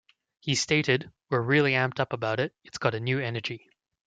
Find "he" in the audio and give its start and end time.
0.39-0.55